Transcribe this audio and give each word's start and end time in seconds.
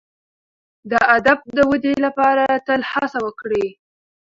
د 0.91 0.93
ادب 1.17 1.39
د 1.55 1.57
ودي 1.69 1.93
لپاره 2.05 2.45
تل 2.67 2.81
هڅه 2.91 3.17
وکړئ. 3.25 3.67